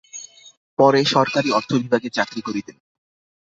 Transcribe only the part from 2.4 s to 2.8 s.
করিতেন।